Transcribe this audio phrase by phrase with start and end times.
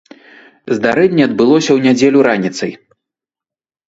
[0.77, 2.71] Здарэнне адбылося ў нядзелю раніцай.